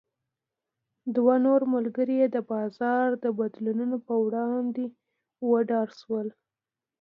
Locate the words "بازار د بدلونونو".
2.51-3.97